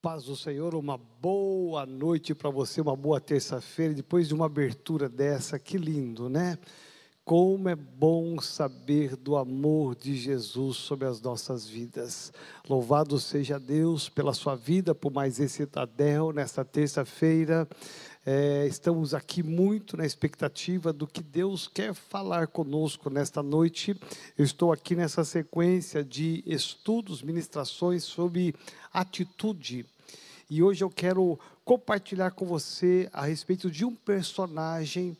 [0.00, 5.08] Paz do Senhor, uma boa noite para você, uma boa terça-feira, depois de uma abertura
[5.08, 6.56] dessa, que lindo, né?
[7.24, 12.32] Como é bom saber do amor de Jesus sobre as nossas vidas.
[12.68, 17.68] Louvado seja Deus pela sua vida, por mais esse Tadel, nesta terça-feira.
[18.30, 23.98] É, estamos aqui muito na expectativa do que Deus quer falar conosco nesta noite.
[24.36, 28.54] Eu estou aqui nessa sequência de estudos, ministrações sobre
[28.92, 29.86] atitude.
[30.50, 35.16] E hoje eu quero compartilhar com você a respeito de um personagem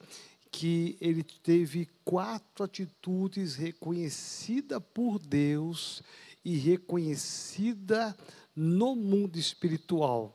[0.53, 6.03] que ele teve quatro atitudes reconhecida por Deus
[6.45, 8.15] e reconhecida
[8.55, 10.35] no mundo espiritual.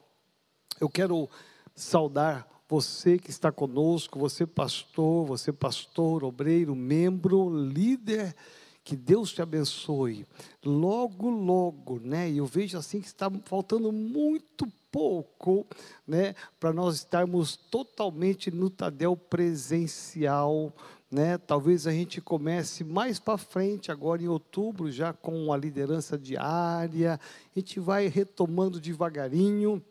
[0.81, 1.30] Eu quero
[1.76, 8.36] saudar você que está conosco, você pastor, você pastor, obreiro, membro, líder,
[8.84, 10.26] que Deus te abençoe.
[10.66, 12.31] Logo, logo, né?
[12.31, 15.67] Eu vejo assim que está faltando muito pouco,
[16.08, 20.73] né, para nós estarmos totalmente no Tadel presencial,
[21.11, 21.38] né?
[21.38, 27.20] Talvez a gente comece mais para frente, agora em outubro, já com a liderança diária.
[27.55, 29.83] A gente vai retomando devagarinho.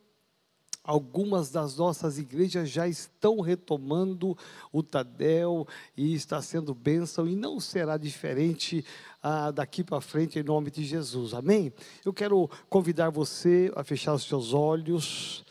[0.85, 4.37] Algumas das nossas igrejas já estão retomando
[4.73, 5.65] o Tadel
[5.97, 8.85] e está sendo bênção e não será diferente
[9.23, 11.35] ah, daqui para frente em nome de Jesus.
[11.35, 11.73] Amém?
[12.05, 15.45] Eu quero convidar você a fechar os seus olhos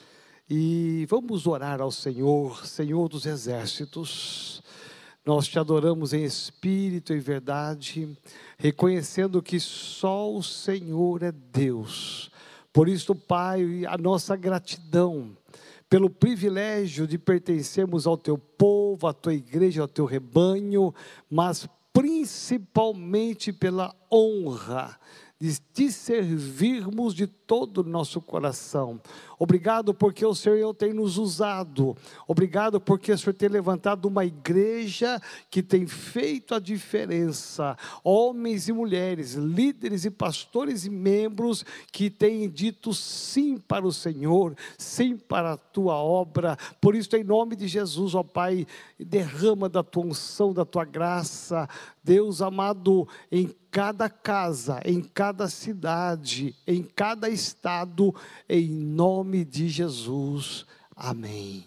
[0.50, 4.62] e vamos orar ao Senhor, Senhor dos exércitos.
[5.26, 8.18] Nós te adoramos em espírito e verdade,
[8.58, 12.31] reconhecendo que só o Senhor é Deus
[12.74, 15.36] por isso, Pai, a nossa gratidão
[15.90, 20.94] pelo privilégio de pertencermos ao teu povo, à tua igreja, ao teu rebanho,
[21.30, 24.98] mas principalmente pela honra
[25.38, 28.98] de te servirmos de todo o nosso coração.
[29.38, 31.98] Obrigado porque o Senhor tem nos usado.
[32.26, 37.76] Obrigado porque o Senhor tem levantado uma igreja que tem feito a diferença.
[38.06, 44.56] Homens e mulheres, líderes e pastores e membros que têm dito sim para o Senhor,
[44.78, 46.58] sim para a tua obra.
[46.80, 48.66] Por isso, em nome de Jesus, ó Pai,
[48.98, 51.68] derrama da tua unção, da tua graça.
[52.02, 58.14] Deus amado, em cada casa, em cada cidade, em cada estado,
[58.48, 60.66] em nome de Jesus.
[60.96, 61.66] Amém.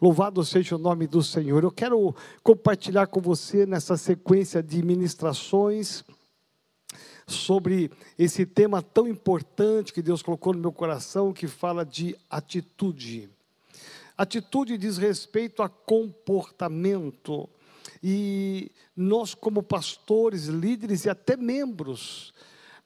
[0.00, 1.62] Louvado seja o nome do Senhor.
[1.62, 6.04] Eu quero compartilhar com você nessa sequência de ministrações
[7.26, 13.30] sobre esse tema tão importante que Deus colocou no meu coração, que fala de atitude.
[14.16, 17.48] Atitude diz respeito a comportamento.
[18.02, 22.34] E nós, como pastores, líderes e até membros,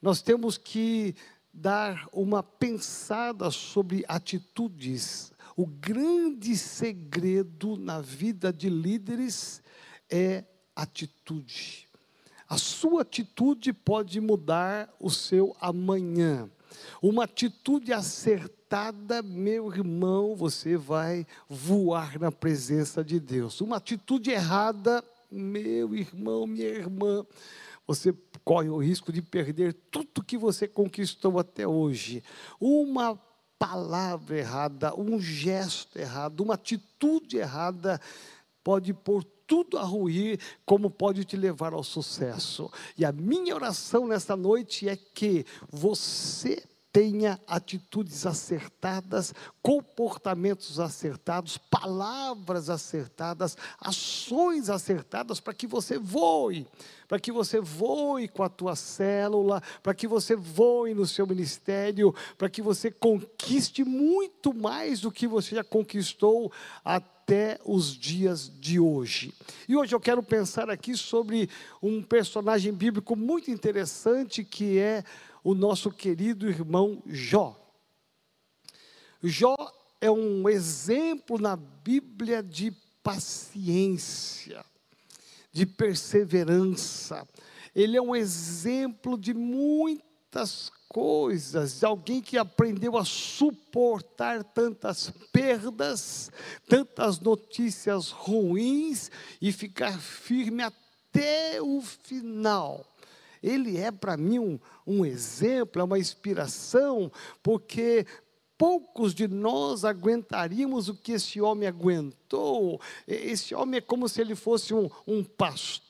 [0.01, 1.15] nós temos que
[1.57, 5.33] dar uma pensada sobre atitudes.
[5.57, 9.63] O grande segredo na vida de líderes
[10.11, 11.89] é atitude.
[12.47, 16.49] A sua atitude pode mudar o seu amanhã.
[17.01, 23.63] Uma atitude acertada, meu irmão, você vai voar na presença de Deus.
[23.63, 27.25] Uma atitude errada, meu irmão, minha irmã,
[27.87, 28.15] você
[28.45, 32.23] corre o risco de perder tudo que você conquistou até hoje.
[32.61, 33.19] Uma
[33.59, 38.01] palavra errada, um gesto errado, uma atitude errada
[38.63, 42.71] pode pôr tudo a ruir, como pode te levar ao sucesso.
[42.99, 46.63] E a minha oração nesta noite é que você
[46.97, 56.67] tenha atitudes acertadas, comportamentos acertados, palavras acertadas, ações acertadas para que você voe,
[57.07, 62.15] para que você voe com a tua célula, para que você voe no seu ministério,
[62.39, 66.51] para que você conquiste muito mais do que você já conquistou
[66.83, 69.35] até os dias de hoje.
[69.69, 71.51] E hoje eu quero pensar aqui sobre
[71.83, 75.05] um personagem bíblico muito interessante que é
[75.47, 77.57] o nosso querido irmão Jó.
[79.23, 79.55] Jó
[80.01, 84.65] é um exemplo na Bíblia de paciência,
[85.53, 87.25] de perseverança.
[87.73, 96.29] Ele é um exemplo de muitas coisas, de alguém que aprendeu a suportar tantas perdas,
[96.69, 102.85] tantas notícias ruins e ficar firme até o final
[103.47, 107.11] ele é para mim um, um exemplo, é uma inspiração,
[107.43, 108.05] porque
[108.59, 112.81] poucos de nós aguentaríamos o que esse homem aguentou.
[113.07, 115.86] Esse homem é como se ele fosse um, um pastor,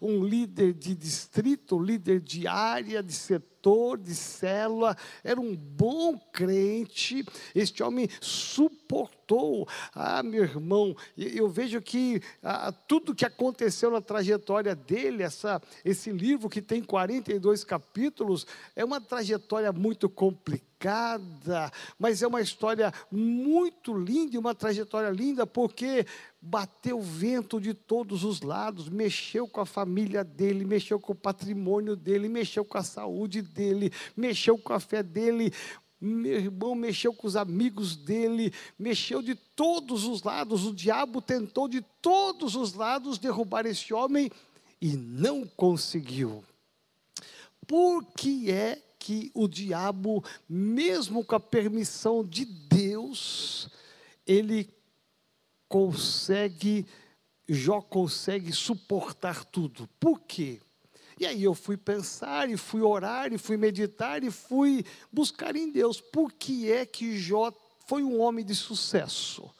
[0.00, 3.56] um líder de distrito, líder de área, de setor
[3.98, 7.24] de célula, era um bom crente.
[7.54, 9.66] Este homem suportou.
[9.92, 16.12] Ah, meu irmão, eu vejo que ah, tudo que aconteceu na trajetória dele, essa, esse
[16.12, 18.46] livro que tem 42 capítulos,
[18.76, 26.06] é uma trajetória muito complicada, mas é uma história muito linda, uma trajetória linda, porque
[26.46, 31.96] bateu vento de todos os lados, mexeu com a família dele, mexeu com o patrimônio
[31.96, 35.52] dele, mexeu com a saúde dele, mexeu com a fé dele.
[36.00, 40.64] Meu irmão mexeu com os amigos dele, mexeu de todos os lados.
[40.64, 44.30] O diabo tentou de todos os lados derrubar esse homem
[44.80, 46.44] e não conseguiu.
[47.66, 53.68] Por que é que o diabo, mesmo com a permissão de Deus,
[54.26, 54.75] ele
[55.68, 56.86] consegue,
[57.48, 59.88] Jó consegue suportar tudo.
[60.00, 60.60] Por quê?
[61.18, 65.70] E aí eu fui pensar, e fui orar, e fui meditar, e fui buscar em
[65.70, 66.00] Deus.
[66.00, 67.52] Por que é que Jó
[67.86, 69.50] foi um homem de sucesso?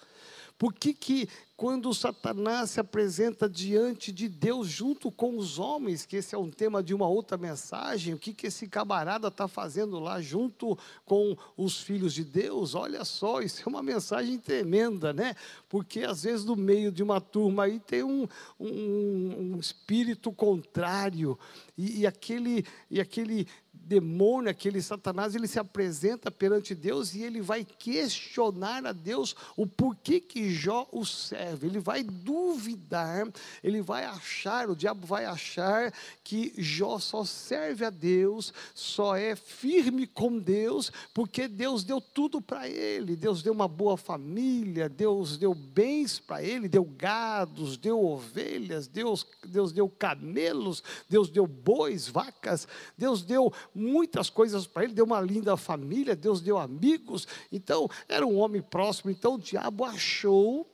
[0.58, 6.16] Por que, que quando Satanás se apresenta diante de Deus junto com os homens, que
[6.16, 9.98] esse é um tema de uma outra mensagem, o que, que esse camarada está fazendo
[9.98, 12.74] lá junto com os filhos de Deus?
[12.74, 15.34] Olha só, isso é uma mensagem tremenda, né?
[15.66, 18.28] Porque às vezes no meio de uma turma aí tem um,
[18.60, 21.38] um, um espírito contrário,
[21.76, 23.46] e, e, aquele, e aquele
[23.86, 29.66] demônio, aquele Satanás, ele se apresenta perante Deus e ele vai questionar a Deus o
[29.66, 31.68] porquê que Jó o serve.
[31.68, 33.28] Ele vai duvidar,
[33.62, 35.92] ele vai achar, o diabo vai achar
[36.24, 42.40] que Jó só serve a Deus, só é firme com Deus, porque Deus deu tudo
[42.40, 43.14] para ele.
[43.14, 49.24] Deus deu uma boa família, Deus deu bens para ele, deu gados, deu ovelhas, Deus,
[49.44, 52.66] Deus deu camelos, Deus deu bois, vacas,
[52.98, 58.26] Deus deu muitas coisas para ele, deu uma linda família, Deus deu amigos, então era
[58.26, 59.10] um homem próximo.
[59.10, 60.66] Então o diabo achou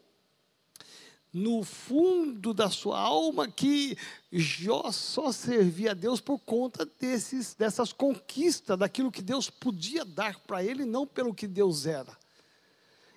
[1.32, 3.96] no fundo da sua alma que
[4.30, 10.38] Jó só servia a Deus por conta desses, dessas conquistas, daquilo que Deus podia dar
[10.40, 12.16] para ele, não pelo que Deus era.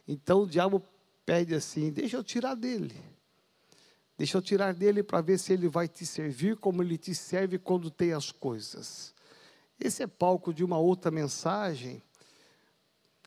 [0.07, 0.81] Então o diabo
[1.25, 2.95] pede assim: deixa eu tirar dele.
[4.17, 7.59] Deixa eu tirar dele para ver se ele vai te servir como ele te serve
[7.59, 9.14] quando tem as coisas.
[9.79, 12.01] Esse é palco de uma outra mensagem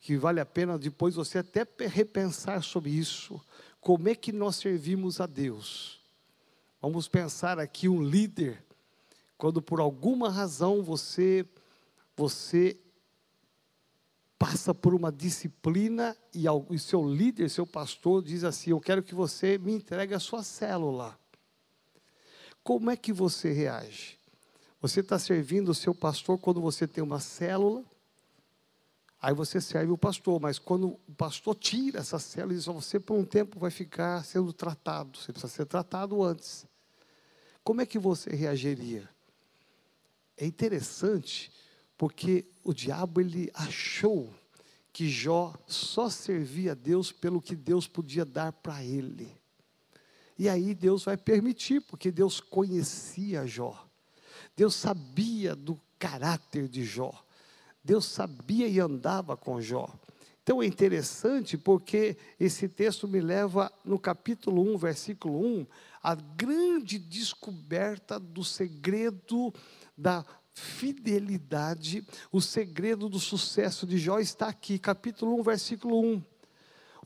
[0.01, 3.41] que vale a pena depois você até repensar sobre isso.
[3.81, 6.01] Como é que nós servimos a Deus?
[6.81, 8.65] Vamos pensar aqui um líder,
[9.37, 11.47] quando por alguma razão você
[12.17, 12.77] você
[14.39, 19.15] passa por uma disciplina e o seu líder, seu pastor diz assim: "Eu quero que
[19.15, 21.19] você me entregue a sua célula".
[22.63, 24.18] Como é que você reage?
[24.81, 27.85] Você está servindo o seu pastor quando você tem uma célula,
[29.21, 33.19] aí você serve o pastor, mas quando o pastor tira essa célula, diz, você por
[33.19, 36.65] um tempo vai ficar sendo tratado, você precisa ser tratado antes.
[37.65, 39.09] Como é que você reagiria?
[40.37, 41.51] É interessante,
[41.97, 44.33] porque o diabo ele achou
[44.93, 49.37] que Jó só servia a Deus pelo que Deus podia dar para ele.
[50.39, 53.88] E aí Deus vai permitir, porque Deus conhecia Jó.
[54.59, 57.15] Deus sabia do caráter de Jó.
[57.85, 59.89] Deus sabia e andava com Jó.
[60.43, 65.67] Então é interessante porque esse texto me leva no capítulo 1, versículo 1,
[66.03, 69.55] a grande descoberta do segredo
[69.97, 76.23] da fidelidade, o segredo do sucesso de Jó está aqui, capítulo 1, versículo 1.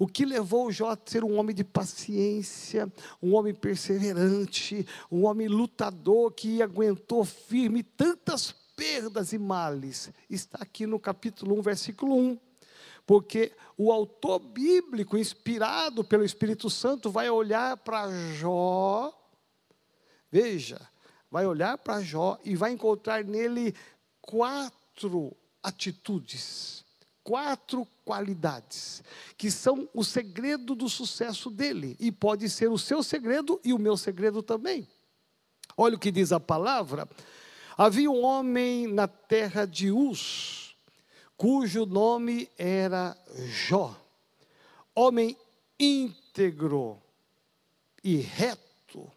[0.02, 2.92] O que levou Jó a ser um homem de paciência,
[3.22, 10.88] um homem perseverante, um homem lutador que aguentou firme tantas perdas e males, está aqui
[10.88, 12.38] no capítulo 1, versículo 1.
[13.06, 19.16] Porque o autor bíblico, inspirado pelo Espírito Santo, vai olhar para Jó,
[20.32, 20.80] veja,
[21.30, 23.72] vai olhar para Jó e vai encontrar nele
[24.20, 25.32] quatro
[25.62, 26.84] atitudes
[27.24, 29.02] quatro qualidades
[29.36, 33.78] que são o segredo do sucesso dele e pode ser o seu segredo e o
[33.78, 34.88] meu segredo também.
[35.76, 37.08] Olha o que diz a palavra:
[37.76, 40.76] havia um homem na terra de Uz,
[41.36, 43.16] cujo nome era
[43.48, 43.96] Jó,
[44.94, 45.36] homem
[45.78, 47.00] íntegro
[48.02, 49.10] e reto,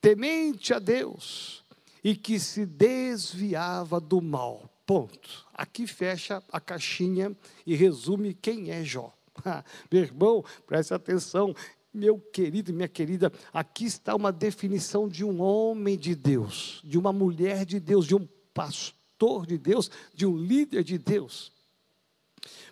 [0.00, 1.64] temente a Deus
[2.02, 4.73] e que se desviava do mal.
[4.86, 5.46] Ponto.
[5.52, 7.34] Aqui fecha a caixinha
[7.66, 9.12] e resume quem é Jó.
[9.90, 11.54] Meu irmão, preste atenção.
[11.92, 16.98] Meu querido e minha querida, aqui está uma definição de um homem de Deus, de
[16.98, 21.52] uma mulher de Deus, de um pastor pastor de Deus, de um líder de Deus.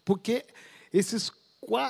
[0.05, 0.45] Porque
[0.93, 1.31] esses,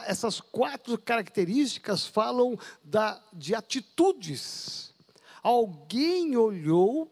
[0.06, 4.94] essas quatro características falam da, de atitudes.
[5.42, 7.10] Alguém olhou,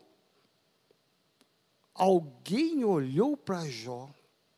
[2.00, 4.09] alguém olhou para Jó,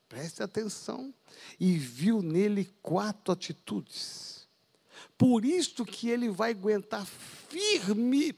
[0.08, 1.12] preste atenção,
[1.58, 4.46] e viu nele quatro atitudes.
[5.18, 8.32] Por isso que ele vai aguentar firme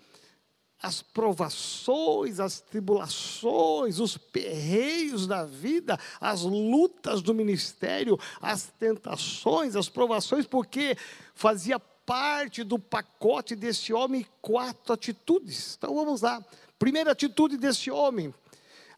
[0.80, 9.90] as provações, as tribulações, os perreios da vida, as lutas do ministério, as tentações, as
[9.90, 10.96] provações, porque
[11.34, 15.74] fazia parte do pacote desse homem quatro atitudes.
[15.76, 16.42] Então vamos lá.
[16.78, 18.34] Primeira atitude desse homem,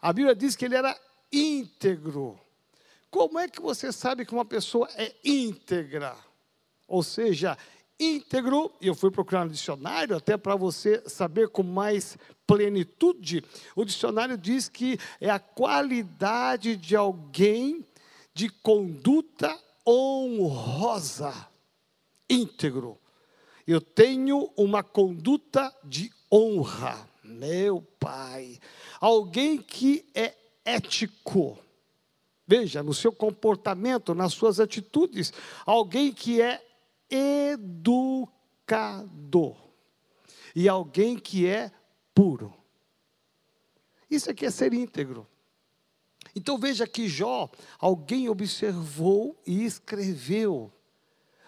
[0.07, 0.97] a Bíblia diz que ele era
[1.29, 2.39] íntegro.
[3.11, 6.15] Como é que você sabe que uma pessoa é íntegra?
[6.87, 7.57] Ou seja,
[7.99, 13.43] íntegro, e eu fui procurar no dicionário, até para você saber com mais plenitude,
[13.75, 17.85] o dicionário diz que é a qualidade de alguém
[18.33, 21.33] de conduta honrosa,
[22.29, 22.97] íntegro.
[23.67, 28.57] Eu tenho uma conduta de honra, meu pai.
[28.99, 31.57] Alguém que é ético.
[32.45, 35.33] Veja, no seu comportamento, nas suas atitudes,
[35.65, 36.63] alguém que é
[37.09, 38.37] educador
[40.55, 41.71] e alguém que é
[42.13, 42.53] puro.
[44.09, 45.27] Isso aqui é ser íntegro.
[46.35, 47.49] Então veja que Jó,
[47.79, 50.71] alguém observou e escreveu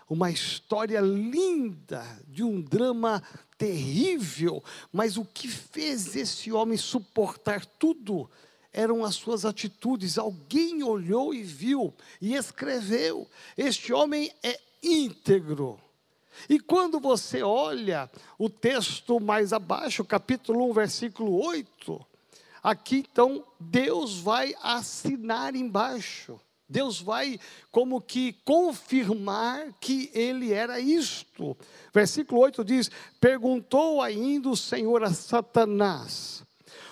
[0.09, 3.21] uma história linda de um drama
[3.57, 8.29] terrível, mas o que fez esse homem suportar tudo
[8.73, 10.17] eram as suas atitudes.
[10.17, 13.27] Alguém olhou e viu e escreveu.
[13.55, 15.79] Este homem é íntegro.
[16.49, 22.05] E quando você olha o texto mais abaixo, capítulo 1, versículo 8,
[22.63, 26.39] aqui então Deus vai assinar embaixo.
[26.69, 27.39] Deus vai
[27.71, 31.57] como que confirmar que ele era isto.
[31.93, 36.43] Versículo 8 diz: Perguntou ainda o Senhor a Satanás: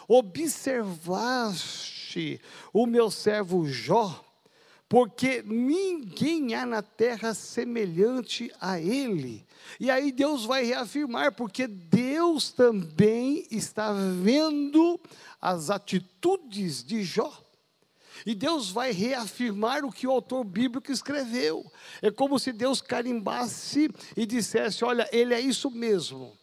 [0.07, 2.41] Observaste
[2.73, 4.23] o meu servo Jó?
[4.89, 9.45] porque ninguém há na terra semelhante a ele.
[9.79, 14.99] E aí Deus vai reafirmar, porque Deus também está vendo
[15.41, 17.46] as atitudes de Jó.
[18.25, 21.71] E Deus vai reafirmar o que o autor bíblico escreveu.
[22.01, 26.37] É como se Deus carimbasse e dissesse: Olha, ele é isso mesmo.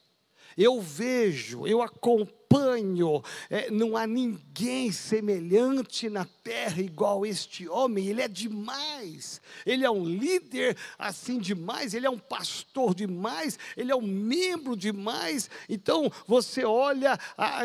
[0.56, 8.22] Eu vejo, eu acompanho, é, não há ninguém semelhante na terra igual este homem, ele
[8.22, 13.96] é demais, ele é um líder assim demais, ele é um pastor demais, ele é
[13.96, 15.50] um membro demais.
[15.68, 17.18] Então você olha,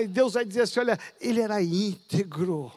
[0.10, 2.72] Deus vai dizer assim: olha, ele era íntegro.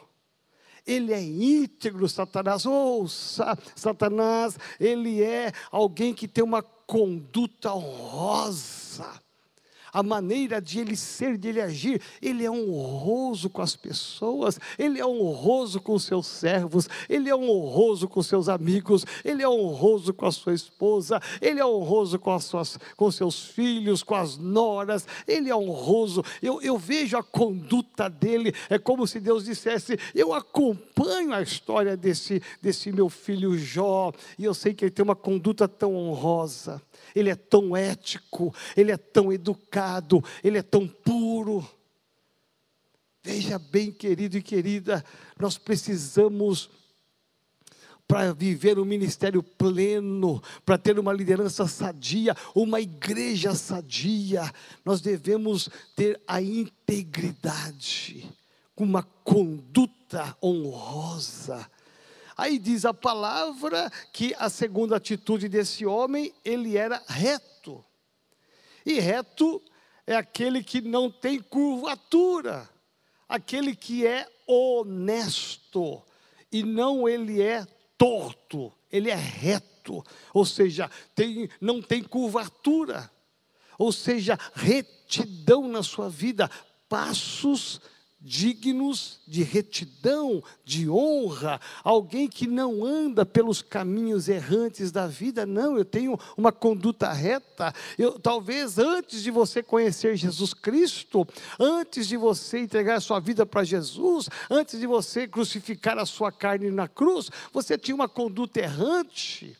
[0.85, 2.65] Ele é íntegro, Satanás.
[2.65, 9.22] Ouça, Satanás, ele é alguém que tem uma conduta honrosa
[9.93, 12.01] a maneira de ele ser, de ele agir.
[12.21, 17.35] Ele é honroso com as pessoas, ele é honroso com os seus servos, ele é
[17.35, 22.33] honroso com seus amigos, ele é honroso com a sua esposa, ele é honroso com,
[22.33, 26.23] as suas, com seus filhos, com as noras, ele é honroso.
[26.41, 31.95] Eu, eu vejo a conduta dele, é como se Deus dissesse: Eu acompanho a história
[31.95, 36.81] desse, desse meu filho Jó, e eu sei que ele tem uma conduta tão honrosa
[37.15, 39.63] ele é tão ético, ele é tão educado,
[40.43, 41.67] ele é tão puro.
[43.23, 45.03] Veja bem, querido e querida,
[45.39, 46.69] nós precisamos
[48.05, 55.69] para viver um ministério pleno, para ter uma liderança sadia, uma igreja sadia, nós devemos
[55.95, 58.29] ter a integridade,
[58.75, 61.65] uma conduta honrosa,
[62.35, 67.83] Aí diz a palavra que a segunda atitude desse homem, ele era reto.
[68.85, 69.61] E reto
[70.05, 72.69] é aquele que não tem curvatura,
[73.27, 76.01] aquele que é honesto,
[76.51, 77.65] e não ele é
[77.97, 83.09] torto, ele é reto, ou seja, tem, não tem curvatura,
[83.77, 86.49] ou seja, retidão na sua vida,
[86.87, 87.81] passos
[88.23, 95.77] dignos de retidão, de honra, alguém que não anda pelos caminhos errantes da vida, não,
[95.77, 97.73] eu tenho uma conduta reta.
[97.97, 101.27] Eu, talvez antes de você conhecer Jesus Cristo,
[101.59, 106.31] antes de você entregar a sua vida para Jesus, antes de você crucificar a sua
[106.31, 109.57] carne na cruz, você tinha uma conduta errante.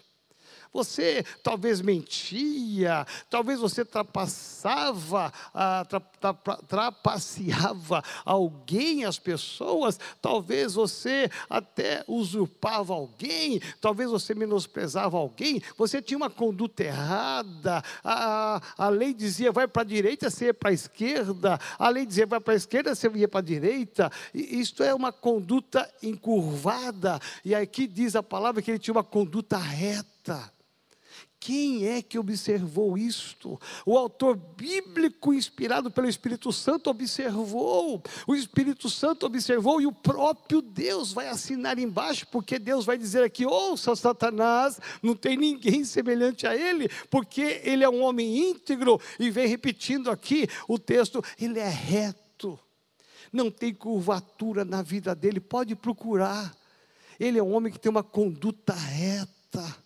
[0.74, 6.34] Você talvez mentia, talvez você trapassava, ah, tra, tra,
[6.68, 16.18] trapaceava alguém, as pessoas, talvez você até usurpava alguém, talvez você menosprezava alguém, você tinha
[16.18, 20.74] uma conduta errada, a, a lei dizia vai para a direita, você ia para a
[20.74, 24.82] esquerda, a lei dizia vai para a esquerda, você ia para a direita, e isto
[24.82, 30.53] é uma conduta encurvada, e aqui diz a palavra que ele tinha uma conduta reta.
[31.46, 33.60] Quem é que observou isto?
[33.86, 38.02] O autor bíblico, inspirado pelo Espírito Santo, observou.
[38.26, 43.26] O Espírito Santo observou e o próprio Deus vai assinar embaixo, porque Deus vai dizer
[43.26, 48.98] aqui: ouça, Satanás, não tem ninguém semelhante a ele, porque ele é um homem íntegro.
[49.20, 52.58] E vem repetindo aqui o texto: ele é reto,
[53.34, 56.56] não tem curvatura na vida dele, pode procurar.
[57.20, 59.84] Ele é um homem que tem uma conduta reta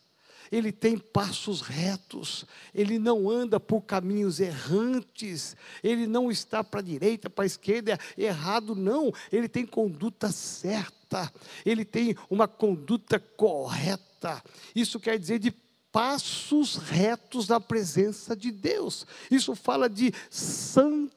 [0.51, 6.83] ele tem passos retos, ele não anda por caminhos errantes, ele não está para a
[6.83, 11.31] direita, para a esquerda, errado, não, ele tem conduta certa,
[11.65, 14.43] ele tem uma conduta correta.
[14.75, 15.51] Isso quer dizer de
[15.91, 19.07] passos retos na presença de Deus.
[19.31, 21.11] Isso fala de santidade.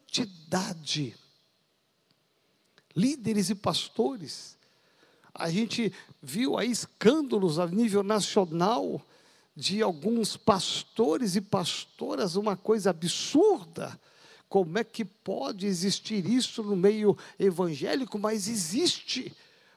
[2.96, 4.58] Líderes e pastores,
[5.34, 9.00] a gente viu aí escândalos a nível nacional
[9.54, 13.98] de alguns pastores e pastoras uma coisa absurda.
[14.48, 18.18] Como é que pode existir isso no meio evangélico?
[18.18, 19.32] Mas existe,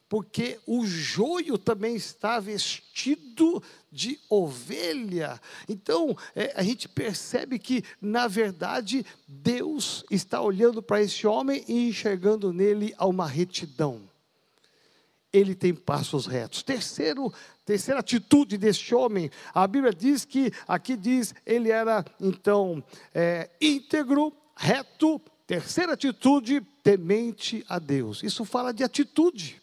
[0.10, 3.62] porque o joio também está vestido
[3.92, 5.39] de ovelha.
[5.70, 11.89] Então, é, a gente percebe que, na verdade, Deus está olhando para esse homem e
[11.89, 14.12] enxergando nele uma retidão.
[15.34, 16.63] Ele tem passos retos.
[16.63, 17.34] Terceiro
[17.66, 24.34] terceira atitude deste homem, a Bíblia diz que, aqui diz, ele era então é, íntegro,
[24.56, 28.22] reto, terceira atitude, temente a Deus.
[28.24, 29.62] Isso fala de atitude.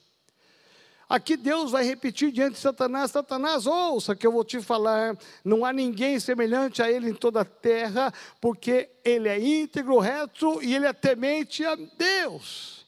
[1.09, 5.65] Aqui Deus vai repetir diante de Satanás: Satanás, ouça que eu vou te falar, não
[5.65, 10.75] há ninguém semelhante a ele em toda a terra, porque ele é íntegro, reto e
[10.75, 12.80] ele é temente a Deus.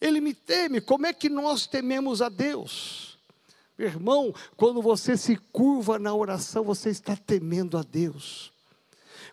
[0.00, 3.18] Ele me teme, como é que nós tememos a Deus?
[3.78, 8.52] Irmão, quando você se curva na oração, você está temendo a Deus.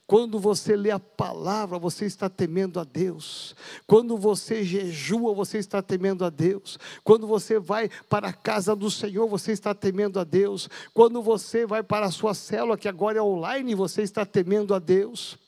[0.07, 3.55] Quando você lê a palavra, você está temendo a Deus.
[3.87, 6.77] Quando você jejua, você está temendo a Deus.
[7.03, 10.69] Quando você vai para a casa do Senhor, você está temendo a Deus.
[10.93, 14.79] Quando você vai para a sua célula, que agora é online, você está temendo a
[14.79, 15.39] Deus.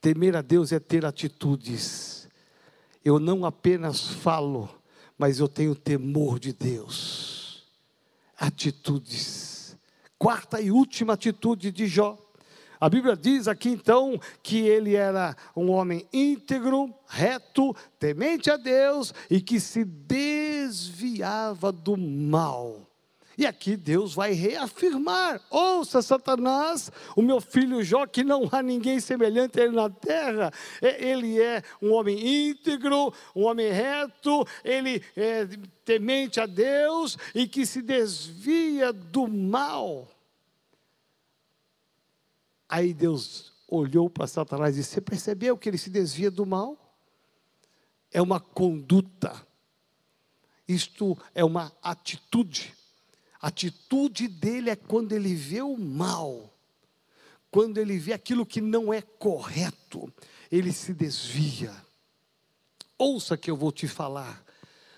[0.00, 2.25] Temer a Deus é ter atitudes.
[3.06, 4.68] Eu não apenas falo,
[5.16, 7.62] mas eu tenho temor de Deus.
[8.36, 9.76] Atitudes.
[10.18, 12.18] Quarta e última atitude de Jó.
[12.80, 19.14] A Bíblia diz aqui então que ele era um homem íntegro, reto, temente a Deus
[19.30, 22.85] e que se desviava do mal.
[23.38, 28.98] E aqui Deus vai reafirmar: ouça, Satanás, o meu filho Jó, que não há ninguém
[28.98, 30.50] semelhante a ele na terra.
[30.80, 35.46] Ele é um homem íntegro, um homem reto, ele é
[35.84, 40.08] temente a Deus e que se desvia do mal.
[42.68, 46.76] Aí Deus olhou para Satanás e disse: Você percebeu que ele se desvia do mal?
[48.10, 49.46] É uma conduta,
[50.66, 52.75] isto é uma atitude.
[53.46, 56.52] A atitude dele é quando ele vê o mal,
[57.48, 60.12] quando ele vê aquilo que não é correto,
[60.50, 61.72] ele se desvia.
[62.98, 64.44] Ouça que eu vou te falar.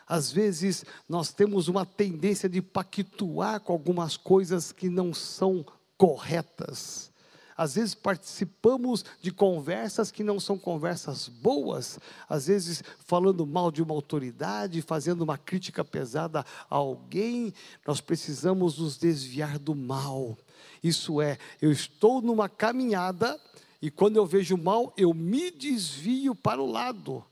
[0.06, 5.62] Às vezes nós temos uma tendência de pactuar com algumas coisas que não são
[5.98, 7.12] corretas.
[7.58, 13.82] Às vezes participamos de conversas que não são conversas boas, às vezes falando mal de
[13.82, 17.52] uma autoridade, fazendo uma crítica pesada a alguém.
[17.84, 20.38] Nós precisamos nos desviar do mal.
[20.80, 23.36] Isso é, eu estou numa caminhada
[23.82, 27.24] e quando eu vejo mal, eu me desvio para o lado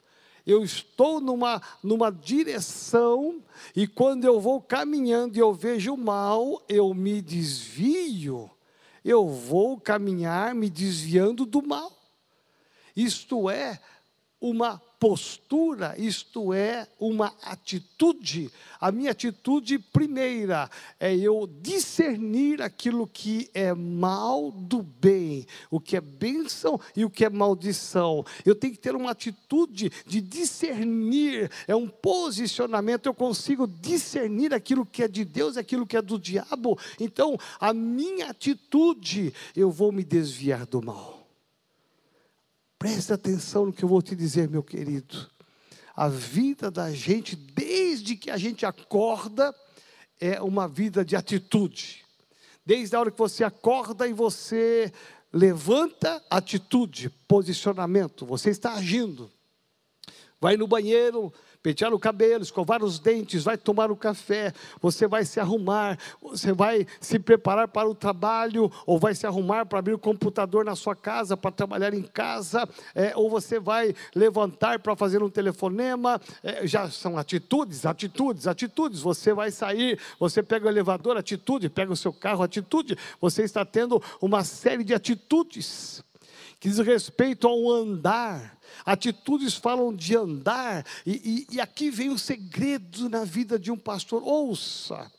[0.47, 3.43] eu estou numa, numa direção,
[3.75, 8.49] e quando eu vou caminhando e eu vejo mal, eu me desvio
[9.07, 11.93] eu vou caminhar me desviando do mal.
[12.97, 13.81] Isto é
[14.41, 18.51] uma postura, isto é, uma atitude.
[18.81, 25.97] A minha atitude primeira é eu discernir aquilo que é mal do bem, o que
[25.97, 28.25] é bênção e o que é maldição.
[28.45, 34.87] Eu tenho que ter uma atitude de discernir, é um posicionamento, eu consigo discernir aquilo
[34.87, 36.79] que é de Deus e aquilo que é do diabo.
[36.99, 41.26] Então, a minha atitude, eu vou me desviar do mal.
[42.87, 45.29] Preste atenção no que eu vou te dizer, meu querido.
[45.93, 49.53] A vida da gente, desde que a gente acorda,
[50.21, 52.05] é uma vida de atitude.
[52.65, 54.93] Desde a hora que você acorda e você
[55.33, 59.29] levanta, atitude, posicionamento, você está agindo.
[60.41, 61.35] Vai no banheiro,
[61.67, 66.53] pentear o cabelo, escovar os dentes, vai tomar o café, você vai se arrumar, você
[66.53, 70.77] vai se preparar para o trabalho, ou vai se arrumar para abrir o computador na
[70.77, 76.21] sua casa, para trabalhar em casa, é, ou você vai levantar para fazer um telefonema,
[76.41, 79.01] é, já são atitudes, atitudes, atitudes.
[79.01, 82.97] Você vai sair, você pega o elevador, atitude, pega o seu carro, atitude.
[83.21, 86.05] Você está tendo uma série de atitudes
[86.59, 92.19] que diz respeito ao andar Atitudes falam de andar, e, e, e aqui vem o
[92.19, 94.23] segredo na vida de um pastor.
[94.23, 95.11] Ouça,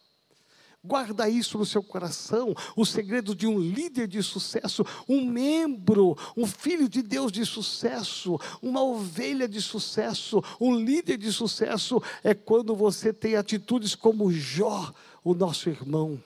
[0.83, 6.45] Guarda isso no seu coração, o segredo de um líder de sucesso, um membro, um
[6.45, 12.73] filho de Deus de sucesso, uma ovelha de sucesso, um líder de sucesso é quando
[12.73, 14.93] você tem atitudes como Jó,
[15.25, 16.23] o nosso irmão.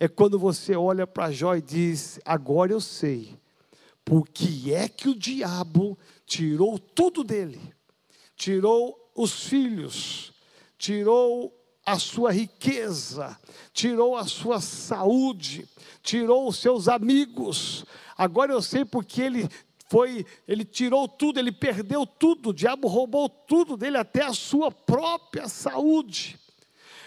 [0.00, 3.38] É quando você olha para Jó e diz: Agora eu sei,
[4.10, 5.96] por que é que o diabo
[6.26, 7.60] tirou tudo dele,
[8.34, 10.32] tirou os filhos,
[10.76, 13.38] tirou a sua riqueza,
[13.72, 15.68] tirou a sua saúde,
[16.02, 17.84] tirou os seus amigos.
[18.18, 19.48] Agora eu sei porque ele
[19.88, 24.72] foi, ele tirou tudo, ele perdeu tudo, o diabo roubou tudo dele, até a sua
[24.72, 26.36] própria saúde.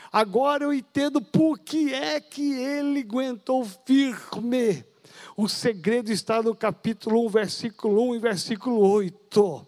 [0.10, 4.92] Agora eu entendo por que é que ele aguentou firme.
[5.36, 9.67] O segredo está no capítulo 1, versículo 1 e versículo 8.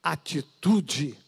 [0.00, 1.18] Atitude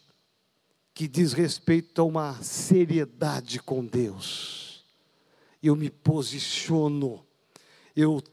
[0.93, 4.85] que diz respeito a uma seriedade com Deus.
[5.61, 7.25] Eu me posiciono,
[7.93, 8.23] eu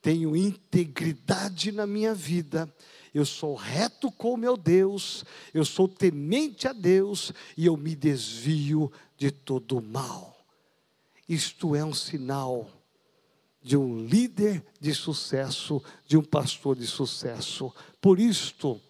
[0.00, 2.72] tenho integridade na minha vida,
[3.12, 8.92] eu sou reto com meu Deus, eu sou temente a Deus e eu me desvio
[9.16, 10.38] de todo o mal.
[11.28, 12.77] Isto é um sinal
[13.60, 17.72] de um líder de sucesso, de um pastor de sucesso.
[18.00, 18.80] Por isto,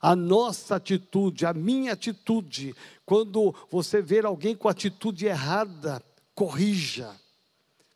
[0.00, 2.74] a nossa atitude, a minha atitude,
[3.06, 6.02] quando você ver alguém com atitude errada,
[6.34, 7.10] corrija.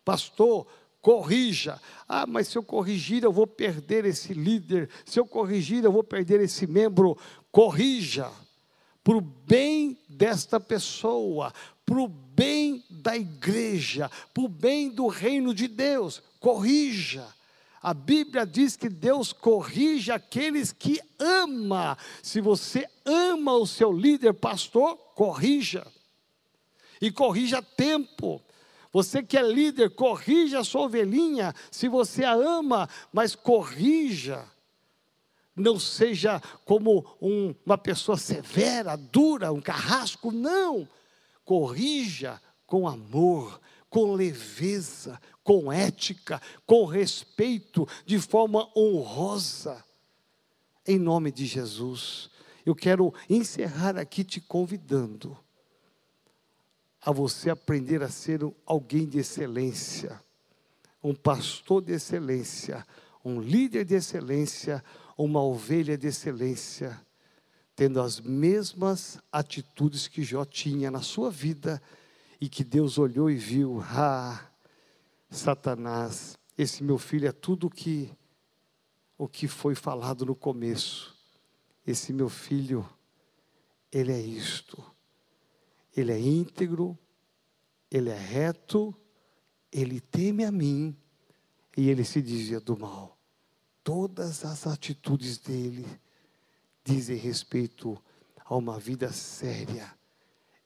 [0.05, 0.67] Pastor,
[1.03, 1.81] corrija.
[2.09, 4.89] Ah, mas se eu corrigir, eu vou perder esse líder.
[5.05, 7.19] Se eu corrigir, eu vou perder esse membro.
[7.53, 8.31] Corrija.
[9.05, 11.53] Para o bem desta pessoa,
[11.89, 16.23] para o bem da igreja, para o bem do reino de Deus.
[16.39, 17.27] Corrija.
[17.83, 21.97] A Bíblia diz que Deus corrige aqueles que ama.
[22.23, 25.87] Se você ama o seu líder, pastor, corrija.
[27.01, 28.43] E corrija a tempo.
[28.93, 31.55] Você que é líder, corrija a sua ovelhinha.
[31.71, 34.45] Se você a ama, mas corrija.
[35.57, 40.31] Não seja como um, uma pessoa severa, dura, um carrasco.
[40.31, 40.87] Não
[41.49, 43.59] corrija com amor,
[43.89, 49.83] com leveza, com ética, com respeito, de forma honrosa.
[50.87, 52.29] Em nome de Jesus,
[52.67, 55.39] eu quero encerrar aqui te convidando
[57.01, 60.23] a você aprender a ser alguém de excelência,
[61.03, 62.87] um pastor de excelência,
[63.25, 64.85] um líder de excelência,
[65.17, 67.08] uma ovelha de excelência
[67.79, 71.81] tendo as mesmas atitudes que Jó tinha na sua vida
[72.41, 74.51] e que Deus olhou e viu: ah,
[75.31, 78.11] Satanás, esse meu filho é tudo que
[79.17, 81.17] o que foi falado no começo.
[81.87, 82.85] Esse meu filho,
[83.93, 84.85] ele é isto.
[85.97, 86.99] Ele é íntegro,
[87.89, 88.93] ele é reto,
[89.71, 90.97] ele teme a mim
[91.77, 93.17] e ele se dizia do mal.
[93.85, 95.87] Todas as atitudes dele
[96.89, 98.03] dizem respeito
[98.47, 99.93] a uma vida séria.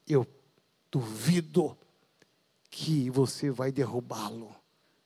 [0.07, 0.25] Eu
[0.89, 1.77] duvido
[2.71, 4.55] que você vai derrubá-lo.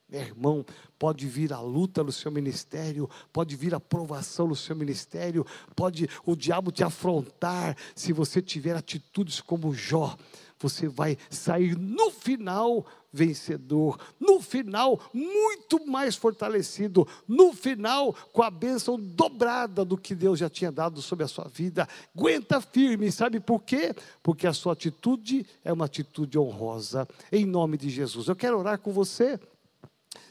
[0.08, 0.64] Meu irmão,
[0.98, 6.08] pode vir a luta no seu ministério, pode vir a provação no seu ministério, pode
[6.24, 10.16] o diabo te afrontar se você tiver atitudes como Jó.
[10.58, 18.50] Você vai sair no final vencedor, no final muito mais fortalecido, no final com a
[18.50, 21.88] bênção dobrada do que Deus já tinha dado sobre a sua vida.
[22.14, 23.94] Aguenta firme, sabe por quê?
[24.22, 28.28] Porque a sua atitude é uma atitude honrosa, em nome de Jesus.
[28.28, 29.40] Eu quero orar com você.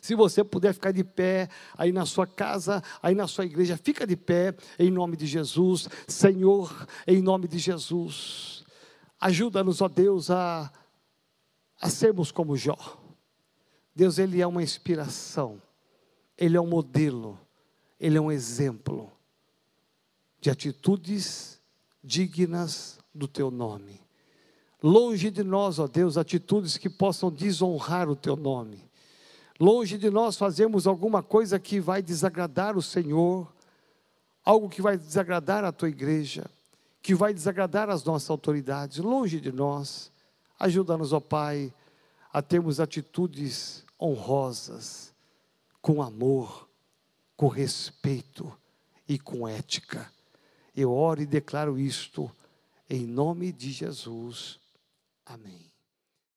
[0.01, 4.05] Se você puder ficar de pé aí na sua casa, aí na sua igreja, fica
[4.05, 5.89] de pé em nome de Jesus.
[6.07, 8.64] Senhor, em nome de Jesus.
[9.25, 10.71] Ajuda-nos, ó Deus, a,
[11.81, 12.77] a sermos como Jó.
[13.95, 15.59] Deus, Ele é uma inspiração,
[16.37, 17.35] Ele é um modelo,
[17.99, 19.11] Ele é um exemplo
[20.39, 21.59] de atitudes
[22.03, 23.99] dignas do Teu nome.
[24.83, 28.87] Longe de nós, ó Deus, atitudes que possam desonrar o Teu nome.
[29.59, 33.51] Longe de nós fazermos alguma coisa que vai desagradar o Senhor,
[34.43, 36.45] algo que vai desagradar a tua igreja,
[37.05, 38.97] que vai desagradar as nossas autoridades.
[38.97, 40.11] Longe de nós.
[40.57, 41.71] Ajuda-nos, ó Pai,
[42.33, 45.13] a termos atitudes honrosas,
[45.83, 46.67] com amor,
[47.37, 48.51] com respeito
[49.07, 50.11] e com ética.
[50.75, 52.31] Eu oro e declaro isto
[52.89, 54.59] em nome de Jesus.
[55.23, 55.74] Amém.